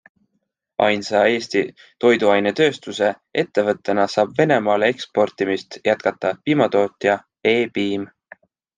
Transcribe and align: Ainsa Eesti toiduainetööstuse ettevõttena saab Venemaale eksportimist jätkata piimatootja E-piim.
Ainsa 0.85 1.19
Eesti 1.33 1.61
toiduainetööstuse 2.05 3.11
ettevõttena 3.43 4.09
saab 4.15 4.35
Venemaale 4.41 4.93
eksportimist 4.97 5.81
jätkata 5.93 6.37
piimatootja 6.43 7.23
E-piim. 7.57 8.13